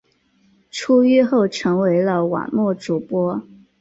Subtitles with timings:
[0.71, 3.43] 出狱后成为了网络主播。